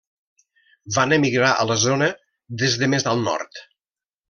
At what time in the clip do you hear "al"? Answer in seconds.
3.13-3.25